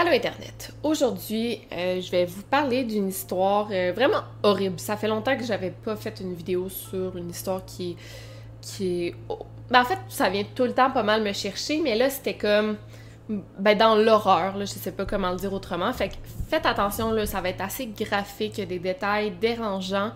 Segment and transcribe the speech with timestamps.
[0.00, 0.72] Allô Internet.
[0.84, 4.78] Aujourd'hui, euh, je vais vous parler d'une histoire euh, vraiment horrible.
[4.78, 7.96] Ça fait longtemps que j'avais pas fait une vidéo sur une histoire qui,
[8.60, 9.12] qui
[9.68, 12.34] ben, en fait, ça vient tout le temps pas mal me chercher, mais là, c'était
[12.34, 12.76] comme...
[13.58, 15.92] Ben, dans l'horreur, je sais pas comment le dire autrement.
[15.92, 20.12] Faites attention, là, ça va être assez graphique, des détails dérangeants.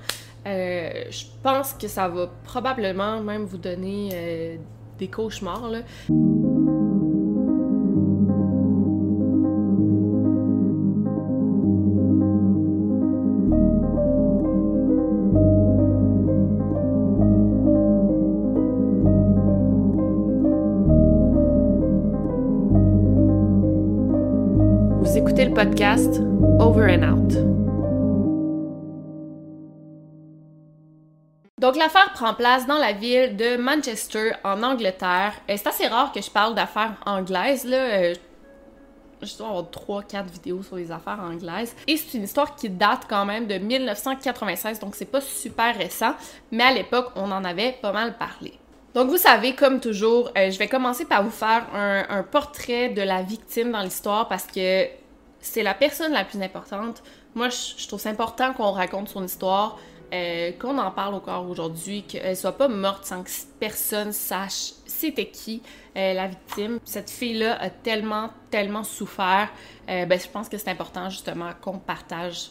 [0.46, 4.60] Euh, je pense que ça va probablement même vous donner
[4.96, 5.72] des cauchemars.
[25.62, 26.18] Podcast
[26.58, 27.32] Over and Out.
[31.60, 35.34] Donc l'affaire prend place dans la ville de Manchester en Angleterre.
[35.46, 37.76] C'est assez rare que je parle d'affaires anglaises là.
[37.76, 38.14] Euh,
[39.22, 41.76] Je dois avoir 3-4 vidéos sur les affaires anglaises.
[41.86, 46.14] Et c'est une histoire qui date quand même de 1996, donc c'est pas super récent,
[46.50, 48.54] mais à l'époque, on en avait pas mal parlé.
[48.96, 53.02] Donc vous savez, comme toujours, euh, je vais commencer par vous faire un portrait de
[53.02, 55.01] la victime dans l'histoire parce que
[55.42, 57.02] c'est la personne la plus importante.
[57.34, 59.78] Moi, je, trouve c'est important qu'on raconte son histoire,
[60.14, 63.30] euh, qu'on en parle encore aujourd'hui, qu'elle soit pas morte sans que
[63.60, 64.72] personne sache
[65.02, 65.62] c'était qui
[65.96, 66.78] euh, la victime.
[66.84, 69.50] Cette fille-là a tellement, tellement souffert.
[69.88, 72.50] Euh, ben, je pense que c'est important justement qu'on partage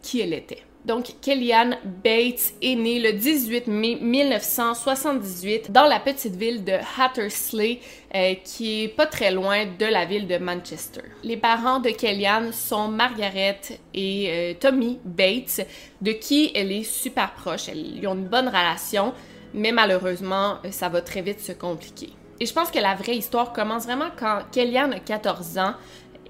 [0.00, 0.62] qui elle était.
[0.86, 7.80] Donc, Kellyanne Bates est née le 18 mai 1978 dans la petite ville de Hattersley,
[8.14, 11.02] euh, qui est pas très loin de la ville de Manchester.
[11.24, 13.58] Les parents de Kellyanne sont Margaret
[13.94, 15.66] et euh, Tommy Bates,
[16.00, 17.66] de qui elle est super proche.
[17.74, 19.12] Ils ont une bonne relation,
[19.54, 22.10] mais malheureusement, euh, ça va très vite se compliquer.
[22.38, 25.74] Et je pense que la vraie histoire commence vraiment quand Kellyanne a 14 ans.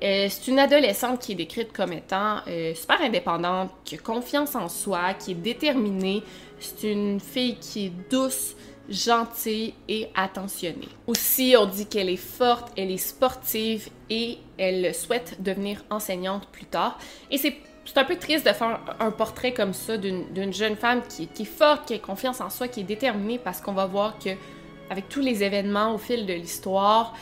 [0.03, 4.55] Euh, c'est une adolescente qui est décrite comme étant euh, super indépendante, qui a confiance
[4.55, 6.23] en soi, qui est déterminée.
[6.59, 8.55] C'est une fille qui est douce,
[8.89, 10.89] gentille et attentionnée.
[11.07, 16.67] Aussi, on dit qu'elle est forte, elle est sportive et elle souhaite devenir enseignante plus
[16.67, 16.99] tard.
[17.31, 17.57] Et c'est
[17.97, 21.43] un peu triste de faire un portrait comme ça d'une d'une jeune femme qui, qui
[21.43, 24.31] est forte, qui a confiance en soi, qui est déterminée parce qu'on va voir que
[24.91, 27.15] avec tous les événements au fil de l'histoire,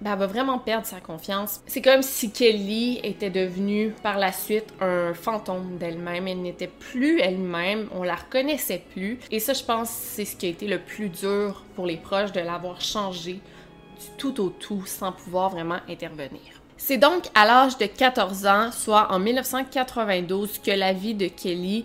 [0.00, 1.60] ben, elle va vraiment perdre sa confiance.
[1.66, 6.26] C'est comme si Kelly était devenue par la suite un fantôme d'elle-même.
[6.26, 9.18] Elle n'était plus elle-même, on la reconnaissait plus.
[9.30, 12.32] Et ça, je pense, c'est ce qui a été le plus dur pour les proches
[12.32, 16.40] de l'avoir changé du tout au tout sans pouvoir vraiment intervenir.
[16.78, 21.84] C'est donc à l'âge de 14 ans, soit en 1992, que la vie de Kelly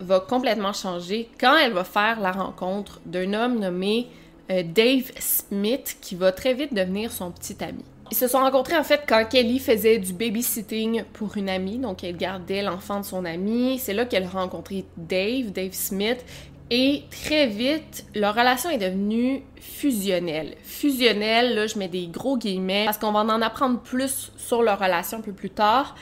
[0.00, 4.08] va complètement changer quand elle va faire la rencontre d'un homme nommé
[4.50, 7.84] Dave Smith qui va très vite devenir son petit ami.
[8.10, 12.02] Ils se sont rencontrés en fait quand Kelly faisait du babysitting pour une amie, donc
[12.02, 13.78] elle gardait l'enfant de son amie.
[13.78, 16.24] C'est là qu'elle a rencontré Dave, Dave Smith,
[16.72, 20.54] Et très vite, leur relation est devenue fusionnelle.
[20.62, 24.78] Fusionnelle, là, je mets des gros guillemets parce qu'on va en apprendre plus sur leur
[24.78, 25.96] relation un peu plus tard.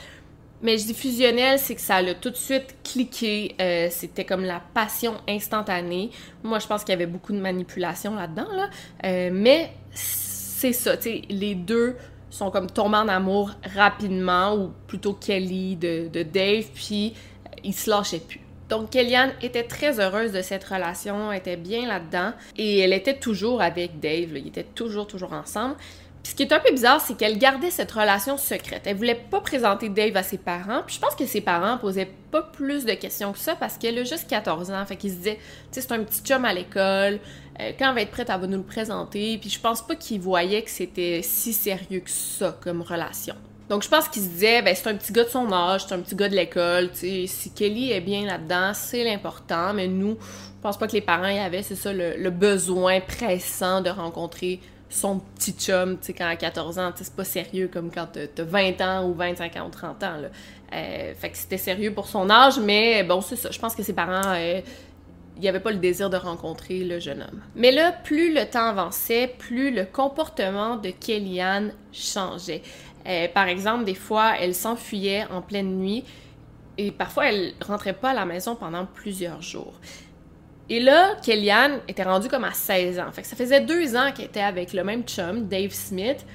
[0.61, 3.55] Mais je dis fusionnel, c'est que ça a tout de suite cliqué.
[3.61, 6.09] Euh, c'était comme la passion instantanée.
[6.43, 8.69] Moi, je pense qu'il y avait beaucoup de manipulation là-dedans, là.
[9.05, 10.95] Euh, mais c'est ça,
[11.29, 11.95] les deux
[12.29, 17.13] sont comme tombés en amour rapidement, ou plutôt Kelly de, de Dave, puis
[17.63, 18.41] ils se lâchaient plus.
[18.69, 23.63] Donc, Kellyanne était très heureuse de cette relation, était bien là-dedans, et elle était toujours
[23.63, 25.75] avec Dave, ils étaient toujours, toujours ensemble.
[26.23, 28.83] Puis ce qui est un peu bizarre, c'est qu'elle gardait cette relation secrète.
[28.85, 30.81] Elle voulait pas présenter Dave à ses parents.
[30.85, 33.97] Puis je pense que ses parents posaient pas plus de questions que ça parce qu'elle
[33.97, 34.85] a juste 14 ans.
[34.85, 35.39] Fait qu'ils se disaient,
[35.71, 37.19] tu sais, c'est un petit chum à l'école.
[37.61, 39.37] Euh, quand elle va être prête, elle va nous le présenter.
[39.37, 43.35] Puis je pense pas qu'ils voyaient que c'était si sérieux que ça comme relation.
[43.69, 45.93] Donc je pense qu'ils se disaient, ben c'est un petit gars de son âge, c'est
[45.93, 46.89] un petit gars de l'école.
[46.91, 49.73] Tu sais, si Kelly est bien là-dedans, c'est l'important.
[49.73, 53.81] Mais nous, je pense pas que les parents y avaient, c'est ça, le besoin pressant
[53.81, 57.91] de rencontrer son petit chum, tu sais, quand à 14 ans, c'est pas sérieux comme
[57.91, 60.17] quand t'as 20 ans ou 25 ans ou 30 ans.
[60.73, 63.51] Euh, fait que c'était sérieux pour son âge, mais bon, c'est ça.
[63.51, 64.61] Je pense que ses parents, euh,
[65.35, 67.41] il n'y avait pas le désir de rencontrer le jeune homme.
[67.55, 72.61] Mais là, plus le temps avançait, plus le comportement de Kellyanne changeait.
[73.07, 76.03] Euh, par exemple, des fois, elle s'enfuyait en pleine nuit
[76.77, 79.73] et parfois, elle rentrait pas à la maison pendant plusieurs jours.
[80.69, 83.11] Et là, Kellyanne était rendue comme à 16 ans.
[83.11, 86.25] Fait ça faisait deux ans qu'elle était avec le même chum, Dave Smith.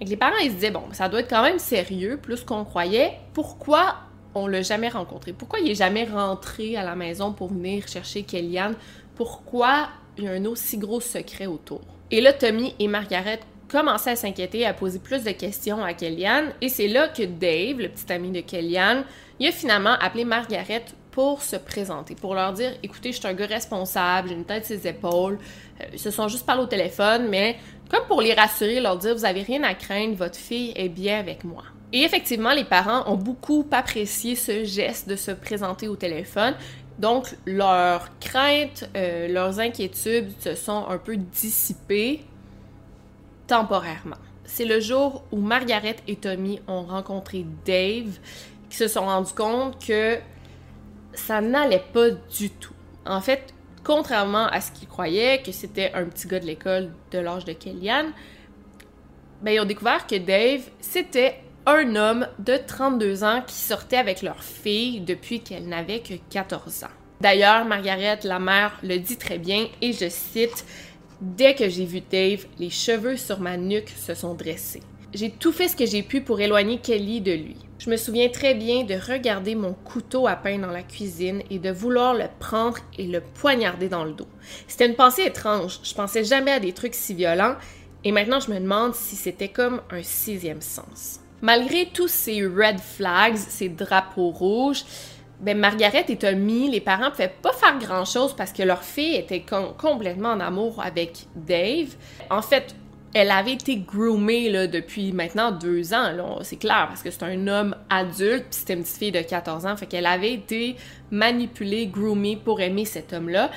[0.00, 2.64] Et les parents, ils se disaient, bon, ça doit être quand même sérieux, plus qu'on
[2.64, 3.12] croyait.
[3.34, 3.96] Pourquoi
[4.34, 5.32] on l'a jamais rencontré?
[5.32, 8.74] Pourquoi il est jamais rentré à la maison pour venir chercher Kellyanne?
[9.14, 11.82] Pourquoi il y a un aussi gros secret autour?
[12.10, 16.52] Et là, Tommy et Margaret commençaient à s'inquiéter, à poser plus de questions à Kellyanne.
[16.60, 19.04] Et c'est là que Dave, le petit ami de Kellyanne,
[19.38, 20.84] il a finalement appelé Margaret
[21.14, 24.66] pour se présenter, pour leur dire écoutez, je suis un gars responsable, j'ai une tête
[24.66, 25.38] sur épaules.
[25.80, 27.56] Euh, ils se sont juste parlé au téléphone, mais
[27.88, 31.20] comme pour les rassurer, leur dire vous avez rien à craindre, votre fille est bien
[31.20, 31.62] avec moi.
[31.92, 36.54] Et effectivement, les parents ont beaucoup apprécié ce geste de se présenter au téléphone.
[36.98, 42.24] Donc, leurs craintes, euh, leurs inquiétudes se sont un peu dissipées
[43.46, 44.16] temporairement.
[44.44, 48.18] C'est le jour où Margaret et Tommy ont rencontré Dave,
[48.68, 50.18] qui se sont rendus compte que
[51.14, 52.74] ça n'allait pas du tout.
[53.06, 57.18] En fait, contrairement à ce qu'ils croyaient, que c'était un petit gars de l'école de
[57.18, 58.12] l'âge de Kellyanne,
[59.42, 64.22] ben, ils ont découvert que Dave, c'était un homme de 32 ans qui sortait avec
[64.22, 66.88] leur fille depuis qu'elle n'avait que 14 ans.
[67.20, 70.64] D'ailleurs, Margaret, la mère, le dit très bien, et je cite,
[71.20, 74.82] Dès que j'ai vu Dave, les cheveux sur ma nuque se sont dressés.
[75.14, 77.56] J'ai tout fait ce que j'ai pu pour éloigner Kelly de lui.
[77.78, 81.60] Je me souviens très bien de regarder mon couteau à pain dans la cuisine et
[81.60, 84.26] de vouloir le prendre et le poignarder dans le dos.
[84.66, 85.78] C'était une pensée étrange.
[85.84, 87.54] Je pensais jamais à des trucs si violents
[88.02, 91.20] et maintenant je me demande si c'était comme un sixième sens.
[91.42, 94.82] Malgré tous ces red flags, ces drapeaux rouges,
[95.40, 99.14] ben Margaret et Tommy, les parents pouvaient pas faire grand chose parce que leur fille
[99.14, 99.44] était
[99.78, 101.94] complètement en amour avec Dave.
[102.30, 102.74] En fait,
[103.14, 107.76] elle avait été groomée depuis maintenant deux ans, c'est clair, parce que c'est un homme
[107.88, 110.74] adulte, puis c'était une petite fille de 14 ans, fait qu'elle avait été
[111.12, 113.50] manipulée, groomée pour aimer cet homme-là.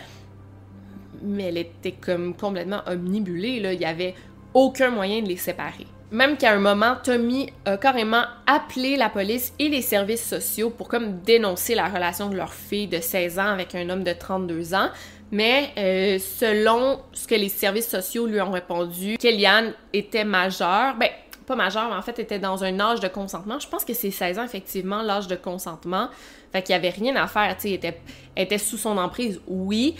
[1.24, 4.14] Mais elle était comme complètement omnibulée, il y avait
[4.54, 5.88] aucun moyen de les séparer.
[6.12, 10.88] Même qu'à un moment, Tommy a carrément appelé la police et les services sociaux pour
[10.88, 14.74] comme dénoncer la relation de leur fille de 16 ans avec un homme de 32
[14.74, 14.90] ans.
[15.32, 20.96] Mais euh, selon ce que les services sociaux lui ont répondu, Kellyanne était majeure.
[20.98, 21.10] Ben,
[21.46, 23.58] pas majeure, mais en fait était dans un âge de consentement.
[23.60, 26.10] Je pense que c'est 16 ans, effectivement, l'âge de consentement.
[26.52, 28.00] Fait qu'il y avait rien à faire, tu était,
[28.36, 29.96] était sous son emprise, oui,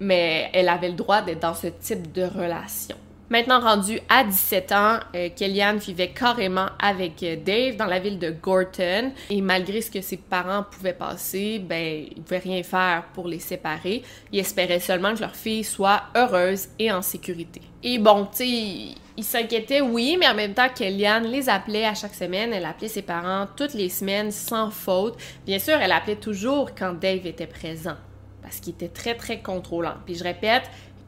[0.00, 2.96] mais elle avait le droit d'être dans ce type de relation.
[3.34, 8.20] Maintenant rendue à 17 ans, euh, Kellyanne vivait carrément avec euh, Dave dans la ville
[8.20, 13.06] de Gorton et malgré ce que ses parents pouvaient passer, ben ils pouvaient rien faire
[13.12, 14.04] pour les séparer.
[14.30, 17.60] Ils espéraient seulement que leur fille soit heureuse et en sécurité.
[17.82, 21.94] Et bon, tu sais, ils s'inquiétaient, oui, mais en même temps, Kellyanne les appelait à
[21.94, 22.52] chaque semaine.
[22.52, 25.16] Elle appelait ses parents toutes les semaines sans faute.
[25.44, 27.96] Bien sûr, elle appelait toujours quand Dave était présent
[28.44, 29.94] parce qu'il était très, très contrôlant.
[30.04, 30.64] Puis je répète,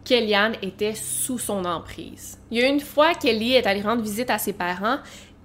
[0.07, 2.39] Kellyanne était sous son emprise.
[2.53, 4.99] Il y a une fois, Kelly est allée rendre visite à ses parents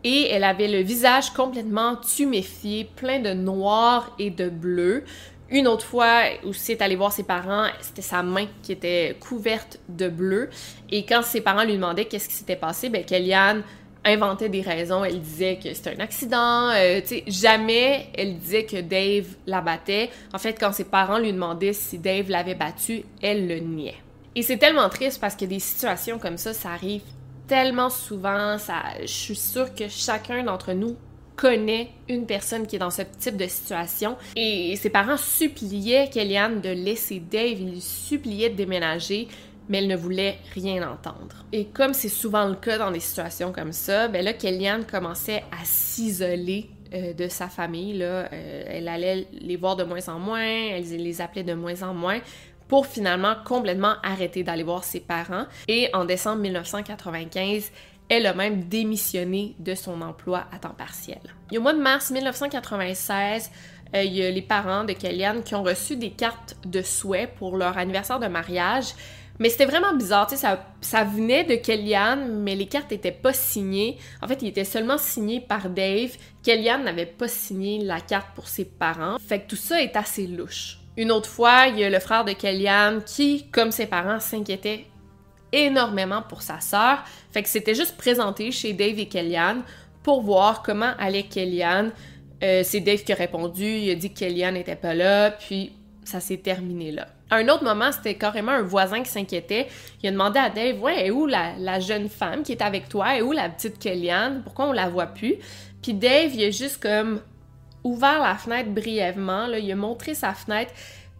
[0.03, 5.03] et elle avait le visage complètement tuméfié, plein de noir et de bleu.
[5.49, 9.79] Une autre fois aussi, est allée voir ses parents, c'était sa main qui était couverte
[9.89, 10.49] de bleu.
[10.91, 13.63] Et quand ses parents lui demandaient qu'est-ce qui s'était passé, ben Kellyanne
[14.05, 15.03] inventait des raisons.
[15.03, 16.69] Elle disait que c'était un accident.
[16.75, 20.11] Euh, jamais elle disait que Dave la battait.
[20.33, 23.95] En fait, quand ses parents lui demandaient si Dave l'avait battu, elle le niait.
[24.35, 27.01] Et c'est tellement triste parce que des situations comme ça, ça arrive
[27.47, 28.57] tellement souvent.
[28.57, 30.95] Ça, je suis sûre que chacun d'entre nous
[31.35, 34.15] connaît une personne qui est dans ce type de situation.
[34.35, 39.27] Et ses parents suppliaient Kellyanne de laisser Dave, ils lui suppliaient de déménager,
[39.67, 41.45] mais elle ne voulait rien entendre.
[41.51, 45.43] Et comme c'est souvent le cas dans des situations comme ça, ben là, Kellyanne commençait
[45.51, 47.97] à s'isoler euh, de sa famille.
[47.97, 48.29] Là.
[48.31, 51.93] Euh, elle allait les voir de moins en moins, elle les appelait de moins en
[51.93, 52.19] moins
[52.71, 55.43] pour finalement complètement arrêter d'aller voir ses parents.
[55.67, 57.69] Et en décembre 1995,
[58.07, 61.19] elle a même démissionné de son emploi à temps partiel.
[61.51, 63.51] Et au mois de mars 1996,
[63.93, 67.27] euh, il y a les parents de Kellyanne qui ont reçu des cartes de souhait
[67.27, 68.93] pour leur anniversaire de mariage.
[69.39, 73.11] Mais c'était vraiment bizarre, tu sais, ça, ça venait de Kellyanne, mais les cartes n'étaient
[73.11, 73.97] pas signées.
[74.21, 76.15] En fait, il était seulement signé par Dave.
[76.41, 79.17] Kellyanne n'avait pas signé la carte pour ses parents.
[79.19, 80.80] Fait que tout ça est assez louche.
[80.97, 84.85] Une autre fois, il y a le frère de Kellyanne qui, comme ses parents, s'inquiétait
[85.51, 87.03] énormément pour sa sœur.
[87.31, 89.63] Fait que c'était juste présenté chez Dave et Kellyanne
[90.03, 91.91] pour voir comment allait Kellyanne.
[92.43, 95.73] Euh, c'est Dave qui a répondu, il a dit que Kellyanne n'était pas là, puis
[96.03, 97.07] ça s'est terminé là.
[97.29, 99.67] À un autre moment, c'était carrément un voisin qui s'inquiétait.
[100.03, 103.15] Il a demandé à Dave, ouais, est où la, jeune femme qui est avec toi?
[103.15, 104.41] Est où la petite Kellyanne?
[104.43, 105.35] Pourquoi on la voit plus?
[105.81, 107.21] Puis Dave, il a juste comme
[107.83, 110.73] ouvert la fenêtre brièvement, là, il a montré sa fenêtre,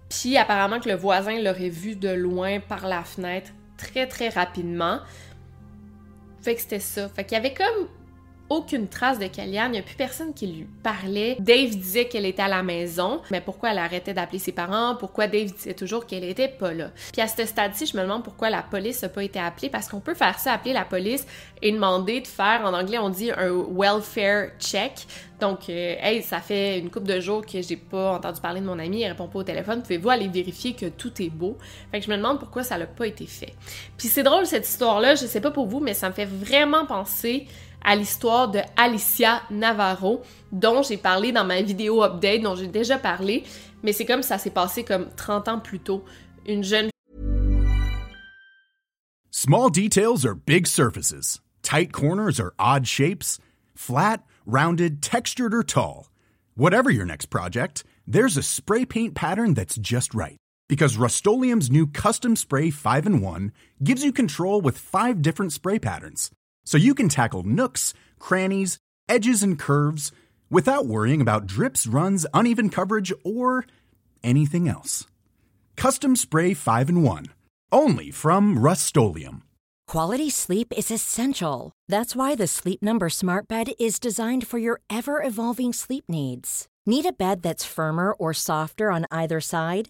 [0.10, 5.00] puis apparemment que le voisin l'aurait vu de loin par la fenêtre très très rapidement.
[6.41, 7.08] Fait que c'était ça.
[7.10, 7.88] Fait qu'il y avait comme
[8.51, 11.38] aucune trace de Kellyanne, il n'y a plus personne qui lui parlait.
[11.39, 14.96] Dave disait qu'elle était à la maison, mais pourquoi elle arrêtait d'appeler ses parents?
[15.00, 16.91] Pourquoi Dave disait toujours qu'elle était pas là?
[17.13, 19.88] Puis à ce stade-ci, je me demande pourquoi la police n'a pas été appelée, parce
[19.88, 21.25] qu'on peut faire ça, appeler la police
[21.62, 25.08] et demander de faire, en anglais on dit un welfare check.
[25.39, 28.65] Donc, euh, hey, ça fait une couple de jours que j'ai pas entendu parler de
[28.65, 31.58] mon ami, il répond pas au téléphone, pouvez-vous aller vérifier que tout est beau?
[31.89, 33.53] Fait que je me demande pourquoi ça n'a pas été fait.
[33.98, 36.86] Puis c'est drôle cette histoire-là, je sais pas pour vous, mais ça me fait vraiment
[36.86, 37.48] penser
[37.83, 40.21] à l'histoire de Alicia Navarro,
[40.51, 43.43] dont j'ai parlé dans ma vidéo update, dont j'ai déjà parlé,
[43.83, 46.03] mais c'est comme ça s'est passé comme 30 ans plus tôt.
[46.47, 46.89] Une jeune
[49.31, 51.39] Small details are big surfaces.
[51.63, 53.39] Tight corners are odd shapes.
[53.73, 56.11] Flat, rounded, textured or tall.
[56.55, 60.38] Whatever your next project, there's a spray paint pattern that's just right.
[60.69, 63.51] Because Rust-Oleum's new Custom Spray 5 in 1
[63.83, 66.29] gives you control with 5 different spray patterns
[66.65, 68.77] so you can tackle nooks, crannies,
[69.10, 70.12] edges, and curves
[70.50, 73.65] without worrying about drips, runs, uneven coverage, or
[74.24, 75.08] anything else.
[75.75, 77.25] Custom Spray 5 and 1.
[77.72, 78.96] Only from Rust
[79.88, 81.72] Quality sleep is essential.
[81.89, 86.68] That's why the Sleep Number Smart Bed is designed for your ever evolving sleep needs.
[86.86, 89.89] Need a bed that's firmer or softer on either side?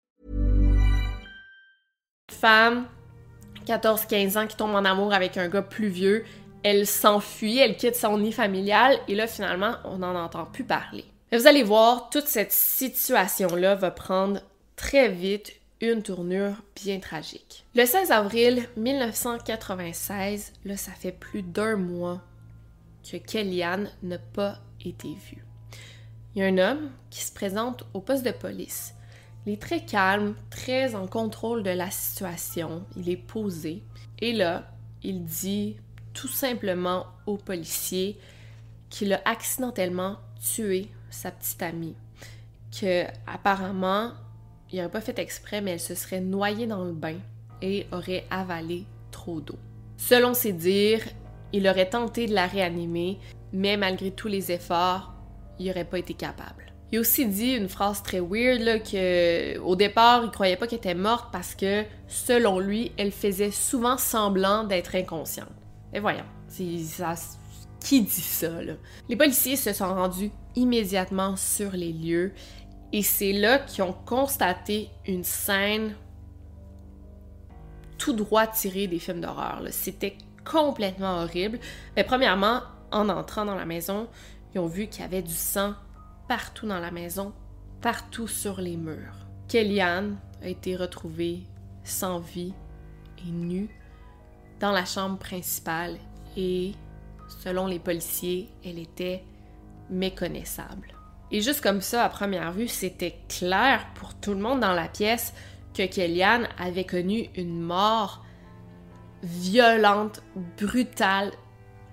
[2.31, 2.85] Femme,
[3.65, 6.23] 14-15 ans qui tombe en amour avec un gars plus vieux,
[6.63, 11.05] elle s'enfuit, elle quitte son nid familial et là finalement on n'en entend plus parler.
[11.31, 14.41] Et vous allez voir, toute cette situation-là va prendre
[14.75, 17.65] très vite une tournure bien tragique.
[17.75, 22.21] Le 16 avril 1996, là ça fait plus d'un mois
[23.09, 25.43] que Kellyanne n'a pas été vue.
[26.35, 28.93] Il y a un homme qui se présente au poste de police.
[29.45, 33.81] Il est très calme, très en contrôle de la situation, il est posé.
[34.19, 34.71] Et là,
[35.01, 35.77] il dit
[36.13, 38.19] tout simplement au policier
[38.89, 41.95] qu'il a accidentellement tué sa petite amie.
[42.79, 44.11] Que apparemment,
[44.71, 47.17] il n'aurait pas fait exprès, mais elle se serait noyée dans le bain
[47.63, 49.57] et aurait avalé trop d'eau.
[49.97, 51.03] Selon ses dires,
[51.51, 53.19] il aurait tenté de la réanimer,
[53.53, 55.13] mais malgré tous les efforts,
[55.59, 56.60] il n'aurait pas été capable.
[56.91, 60.67] Il a aussi dit une phrase très weird là, que au départ, il croyait pas
[60.67, 65.47] qu'elle était morte parce que selon lui, elle faisait souvent semblant d'être inconsciente.
[65.93, 67.15] Et voyons, ça,
[67.79, 68.73] qui dit ça, là?
[69.07, 72.33] Les policiers se sont rendus immédiatement sur les lieux
[72.91, 75.95] et c'est là qu'ils ont constaté une scène
[77.97, 79.61] tout droit tirée des films d'horreur.
[79.69, 81.59] C'était complètement horrible.
[81.95, 84.07] Mais premièrement, en entrant dans la maison,
[84.53, 85.73] ils ont vu qu'il y avait du sang
[86.31, 87.33] partout dans la maison,
[87.81, 89.17] partout sur les murs.
[89.49, 91.41] Kellyanne a été retrouvée
[91.83, 92.53] sans vie
[93.17, 93.67] et nue
[94.61, 95.97] dans la chambre principale
[96.37, 96.71] et,
[97.43, 99.25] selon les policiers, elle était
[99.89, 100.93] méconnaissable.
[101.31, 104.87] Et juste comme ça, à première vue, c'était clair pour tout le monde dans la
[104.87, 105.33] pièce
[105.73, 108.23] que Kellyanne avait connu une mort
[109.21, 110.23] violente,
[110.57, 111.33] brutale,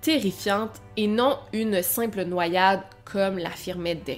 [0.00, 4.16] terrifiante et non une simple noyade comme l'affirmait Dave.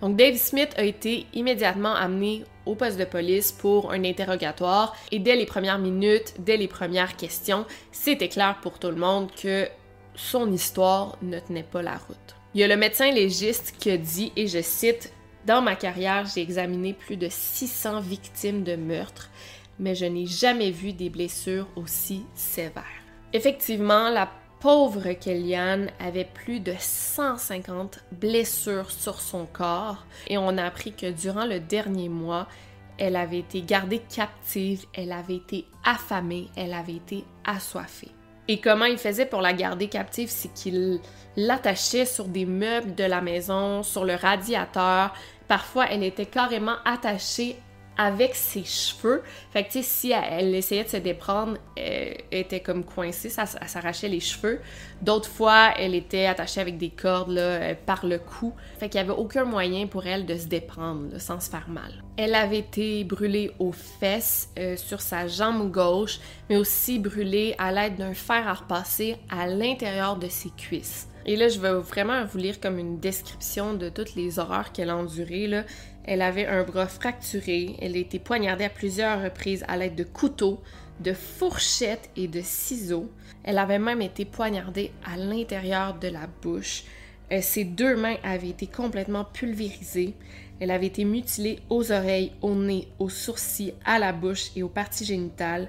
[0.00, 5.18] Donc Dave Smith a été immédiatement amené au poste de police pour un interrogatoire et
[5.18, 9.68] dès les premières minutes, dès les premières questions, c'était clair pour tout le monde que
[10.14, 12.36] son histoire ne tenait pas la route.
[12.54, 15.12] Il y a le médecin légiste qui a dit, et je cite,
[15.44, 19.30] Dans ma carrière, j'ai examiné plus de 600 victimes de meurtre,
[19.78, 22.84] mais je n'ai jamais vu des blessures aussi sévères.
[23.32, 24.30] Effectivement, la
[24.64, 31.10] pauvre Kellyanne avait plus de 150 blessures sur son corps et on a appris que
[31.10, 32.48] durant le dernier mois,
[32.96, 38.08] elle avait été gardée captive, elle avait été affamée, elle avait été assoiffée.
[38.48, 40.98] Et comment il faisait pour la garder captive, c'est qu'il
[41.36, 45.12] l'attachait sur des meubles de la maison, sur le radiateur.
[45.46, 47.58] Parfois, elle était carrément attachée
[47.96, 49.22] avec ses cheveux.
[49.52, 54.20] Fait que, si elle, essayait de se déprendre, elle était comme coincée, ça, s'arrachait les
[54.20, 54.60] cheveux.
[55.02, 58.52] D'autres fois, elle était attachée avec des cordes là, euh, par le cou.
[58.78, 62.02] Fait qu'il n'y avait aucun moyen pour elle de se déprendre sans se faire mal.
[62.16, 67.72] Elle avait été brûlée aux fesses, euh, sur sa jambe gauche, mais aussi brûlée à
[67.72, 71.08] l'aide d'un fer à repasser à l'intérieur de ses cuisses.
[71.26, 74.90] Et là, je vais vraiment vous lire comme une description de toutes les horreurs qu'elle
[74.90, 75.46] a endurées.
[75.46, 75.64] Là.
[76.04, 80.04] Elle avait un bras fracturé, elle a été poignardée à plusieurs reprises à l'aide de
[80.04, 80.60] couteaux,
[81.00, 83.10] de fourchettes et de ciseaux.
[83.42, 86.84] Elle avait même été poignardée à l'intérieur de la bouche.
[87.32, 90.14] Euh, ses deux mains avaient été complètement pulvérisées.
[90.60, 94.68] Elle avait été mutilée aux oreilles, au nez, aux sourcils, à la bouche et aux
[94.68, 95.68] parties génitales.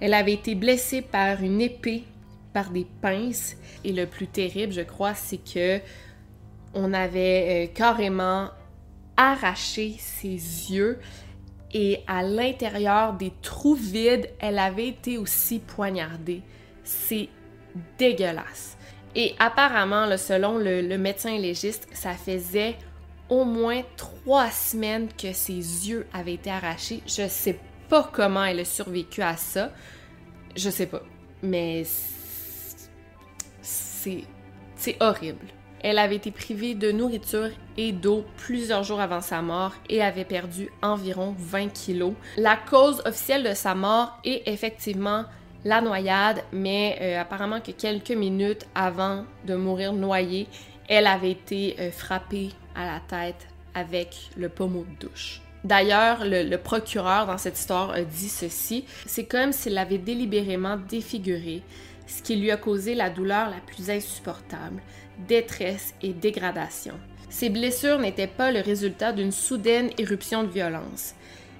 [0.00, 2.04] Elle avait été blessée par une épée,
[2.52, 3.56] par des pinces.
[3.84, 5.80] Et le plus terrible, je crois, c'est que
[6.74, 8.48] on avait euh, carrément
[9.16, 10.98] arraché ses yeux
[11.74, 16.42] et à l'intérieur des trous vides, elle avait été aussi poignardée.
[16.84, 17.28] C'est
[17.98, 18.76] dégueulasse.
[19.14, 22.76] Et apparemment, selon le, médecin légiste, ça faisait
[23.28, 27.02] au moins trois semaines que ses yeux avaient été arrachés.
[27.06, 29.72] Je sais pas comment elle a survécu à ça.
[30.56, 31.02] Je sais pas.
[31.42, 31.84] Mais
[33.62, 35.46] c'est horrible.
[35.82, 40.24] Elle avait été privée de nourriture et d'eau plusieurs jours avant sa mort et avait
[40.24, 42.14] perdu environ 20 kilos.
[42.36, 45.24] La cause officielle de sa mort est effectivement
[45.64, 50.48] la noyade, mais euh, apparemment que quelques minutes avant de mourir noyée,
[50.88, 55.40] elle avait été euh, frappée à la tête avec le pommeau de douche.
[55.64, 61.62] D'ailleurs, le, procureur dans cette histoire a dit ceci, c'est comme s'il l'avait délibérément défigurée,
[62.08, 64.82] ce qui lui a causé la douleur la plus insupportable
[65.26, 66.94] détresse et dégradation.
[67.30, 71.14] Ces blessures n'étaient pas le résultat d'une soudaine éruption de violence.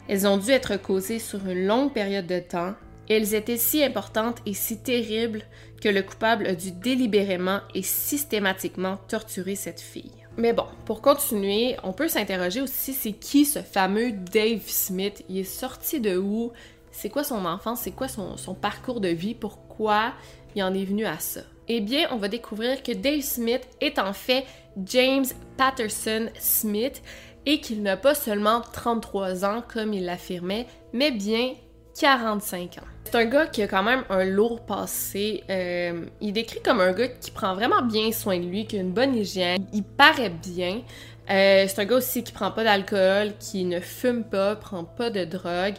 [0.09, 2.75] Elles ont dû être causées sur une longue période de temps
[3.09, 5.43] et elles étaient si importantes et si terribles
[5.81, 10.13] que le coupable a dû délibérément et systématiquement torturer cette fille.
[10.37, 15.25] Mais bon, pour continuer, on peut s'interroger aussi c'est qui ce fameux Dave Smith?
[15.29, 16.53] Il est sorti de où?
[16.91, 17.81] C'est quoi son enfance?
[17.83, 19.35] C'est quoi son, son parcours de vie?
[19.35, 20.13] Pourquoi
[20.55, 21.41] il en est venu à ça?
[21.69, 24.45] Eh bien, on va découvrir que Dave Smith est en fait
[24.85, 25.25] James
[25.57, 27.03] Patterson Smith
[27.47, 31.53] et qu'il n'a pas seulement 33 ans comme il l'affirmait, mais bien
[31.99, 32.87] 45 ans.
[33.05, 35.45] C'est un gars qui a quand même un lourd passé.
[35.51, 38.81] Euh, il décrit comme un gars qui prend vraiment bien soin de lui, qui a
[38.81, 39.67] une bonne hygiène.
[39.73, 40.83] Il paraît bien.
[41.31, 45.11] Euh, c'est un gars aussi qui prend pas d'alcool, qui ne fume pas, prend pas
[45.11, 45.75] de drogue.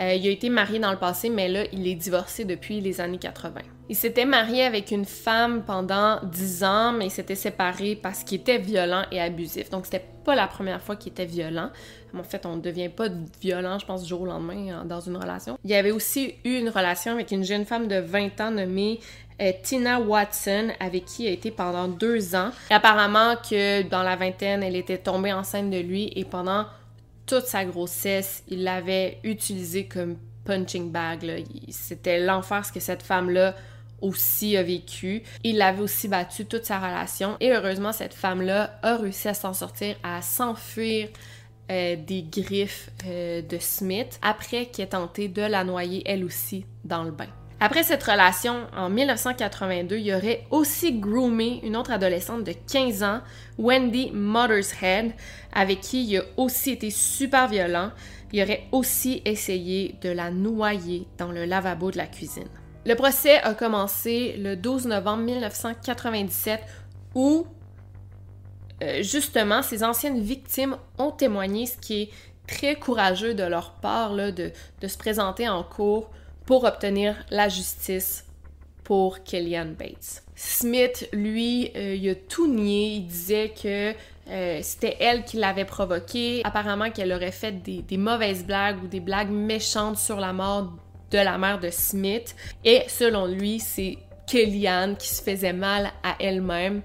[0.00, 3.00] Euh, il a été marié dans le passé, mais là, il est divorcé depuis les
[3.00, 3.60] années 80.
[3.90, 8.38] Il s'était marié avec une femme pendant 10 ans, mais il s'était séparé parce qu'il
[8.38, 9.68] était violent et abusif.
[9.68, 11.70] Donc, c'était pas la première fois qu'il était violent.
[12.16, 13.08] En fait, on ne devient pas
[13.40, 15.58] violent, je pense, du jour au lendemain dans une relation.
[15.64, 19.00] Il y avait aussi eu une relation avec une jeune femme de 20 ans nommée
[19.42, 22.50] euh, Tina Watson, avec qui il a été pendant deux ans.
[22.70, 26.64] Apparemment que dans la vingtaine, elle était tombée enceinte de lui et pendant
[27.26, 31.44] toute sa grossesse, il l'avait utilisé comme punching bag.
[31.70, 33.56] C'était l'enfer ce que cette femme-là
[34.02, 35.22] aussi a vécu.
[35.44, 37.36] Il l'avait aussi battu toute sa relation.
[37.40, 41.08] Et heureusement, cette femme-là a réussi à s'en sortir, à s'enfuir
[41.70, 46.66] euh, des griffes euh, de Smith après qu'il ait tenté de la noyer elle aussi
[46.84, 47.28] dans le bain.
[47.62, 53.20] Après cette relation, en 1982, il aurait aussi groomé une autre adolescente de 15 ans,
[53.58, 55.12] Wendy Mothershead,
[55.52, 57.90] avec qui il a aussi été super violent.
[58.32, 62.48] Il aurait aussi essayé de la noyer dans le lavabo de la cuisine.
[62.86, 66.60] Le procès a commencé le 12 novembre 1997
[67.14, 67.46] où
[68.82, 72.10] euh, justement ces anciennes victimes ont témoigné, ce qui est
[72.46, 74.52] très courageux de leur part de,
[74.86, 76.10] se présenter en cours
[76.46, 78.24] pour obtenir la justice
[78.82, 80.22] pour Kellyanne Bates.
[80.34, 82.94] Smith, lui, euh, il a tout nié.
[82.94, 83.94] Il disait que
[84.28, 86.40] euh, c'était elle qui l'avait provoqué.
[86.44, 90.72] Apparemment qu'elle aurait fait des, mauvaises blagues ou des blagues méchantes sur la mort
[91.10, 92.34] de la mère de Smith.
[92.64, 96.82] Et selon lui, c'est Kellyanne qui se faisait mal à elle-même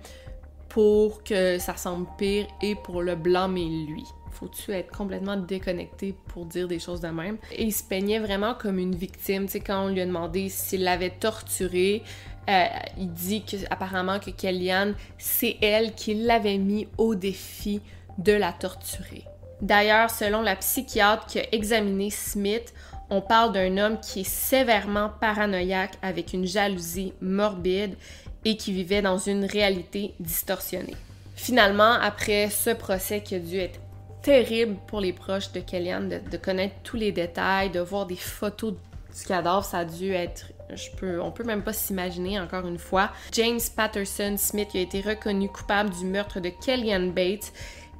[0.69, 4.03] pour que ça semble pire et pour le blâmer lui
[4.35, 7.37] faut-tu être complètement déconnecté pour dire des choses de même?
[7.51, 10.49] Et il se peignait vraiment comme une victime, tu sais, quand on lui a demandé
[10.49, 12.03] s'il l'avait torturé,
[12.49, 12.65] euh,
[12.97, 17.81] il dit que, apparemment que Kellyanne, c'est elle qui l'avait mis au défi
[18.17, 19.23] de la torturer.
[19.61, 22.73] D'ailleurs, selon la psychiatre qui a examiné Smith,
[23.09, 27.95] on parle d'un homme qui est sévèrement paranoïaque avec une jalousie morbide
[28.43, 30.95] et qui vivait dans une réalité distorsionnée.
[31.35, 33.79] Finalement, après ce procès qui a dû être
[34.21, 38.73] terrible pour les proches de Kellyanne de, connaître tous les détails, de voir des photos
[38.73, 42.79] du cadavre, ça a dû être je peux, on peut même pas s'imaginer encore une
[42.79, 43.11] fois.
[43.33, 47.53] James Patterson Smith a été reconnu coupable du meurtre de Kellyanne Bates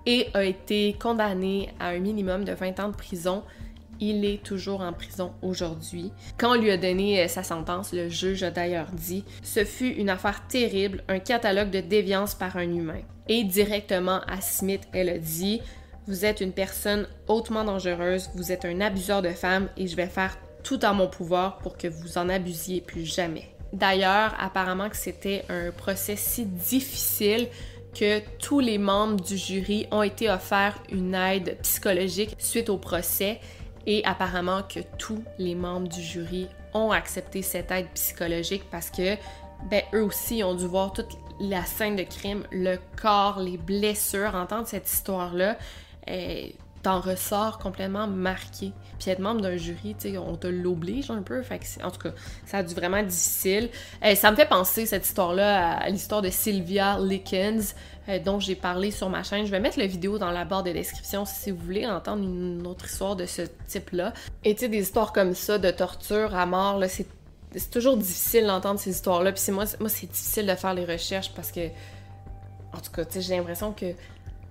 [0.08, 3.44] et a été condamné à un minimum de 20 ans de prison.
[4.00, 6.12] Il est toujours en prison aujourd'hui.
[6.38, 9.92] Quand on lui a donné euh, sa sentence, le juge a d'ailleurs dit Ce fut
[9.92, 13.02] une affaire terrible, un catalogue de déviance par un humain.
[13.28, 15.62] Et directement à Smith, elle a dit
[16.08, 20.06] vous êtes une personne hautement dangereuse, vous êtes un abuseur de femmes et je vais
[20.06, 23.50] faire tout en mon pouvoir pour que vous en abusiez plus jamais.
[23.74, 27.48] D'ailleurs, apparemment que c'était un procès si difficile
[27.98, 33.40] que tous les membres du jury ont été offerts une aide psychologique suite au procès
[33.86, 39.16] et apparemment que tous les membres du jury ont accepté cette aide psychologique parce que
[39.70, 44.36] ben, eux aussi ont dû voir toute la scène de crime, le corps, les blessures,
[44.36, 45.58] entendre cette histoire-là
[46.86, 48.72] t'en ressors complètement marqué.
[49.00, 51.42] Puis être membre d'un jury, on te l'oblige un peu.
[51.84, 52.12] En tout cas,
[52.46, 53.72] ça a dû vraiment difficile.
[54.14, 57.74] ça me fait penser, cette histoire-là, à, l'histoire de Sylvia Lickens,
[58.10, 59.46] euh, dont j'ai parlé sur ma chaîne.
[59.46, 62.66] Je vais mettre la vidéo dans la barre de description si vous voulez entendre une
[62.68, 64.14] autre histoire de ce type-là.
[64.44, 67.08] Et tu sais, des histoires comme ça, de torture à mort, là, c'est
[67.58, 69.32] c'est toujours difficile d'entendre ces histoires-là.
[69.32, 71.68] Puis moi, moi c'est difficile de faire les recherches parce que,
[72.74, 73.94] en tout cas, tu sais, j'ai l'impression que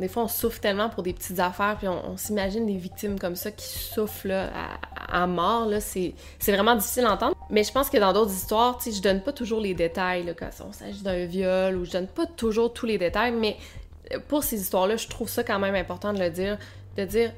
[0.01, 3.37] des fois, on souffre tellement pour des petites affaires, puis on, s'imagine des victimes comme
[3.37, 4.51] ça qui souffrent
[5.09, 5.67] à, mort.
[5.67, 6.15] Là, c'est,
[6.49, 7.34] vraiment difficile à entendre.
[7.51, 10.25] Mais je pense que dans d'autres histoires, tu sais, je donne pas toujours les détails
[10.25, 13.57] là, quand on s'agit d'un viol, ou je donne pas toujours tous les détails, mais
[14.29, 16.59] pour ces histoires-là, je trouve ça quand même important de le dire,
[16.97, 17.33] de dire,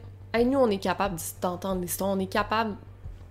[0.45, 2.77] nous, on est capable d'entendre l'histoire, on est capable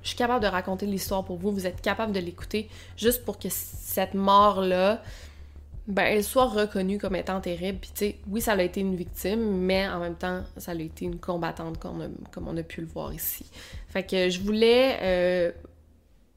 [0.06, 3.40] je suis capable de raconter l'histoire pour vous, vous êtes capable de l'écouter, juste pour
[3.40, 5.02] que cette mort-là,
[5.88, 7.80] ben, elle soit reconnue comme étant terrible.
[7.80, 10.76] Puis, tu sais, oui, ça a été une victime, mais en même temps, ça a
[10.76, 13.48] été une combattante, comme on a, pu le voir ici.
[13.88, 15.52] Fait que je voulais euh,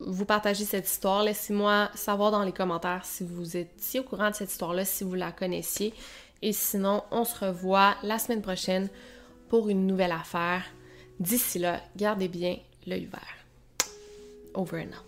[0.01, 1.23] vous partager cette histoire.
[1.23, 5.15] Laissez-moi savoir dans les commentaires si vous étiez au courant de cette histoire-là, si vous
[5.15, 5.93] la connaissiez.
[6.43, 8.89] Et sinon, on se revoit la semaine prochaine
[9.49, 10.63] pour une nouvelle affaire.
[11.19, 12.57] D'ici là, gardez bien
[12.87, 13.37] l'œil vert.
[14.55, 15.08] Over and out.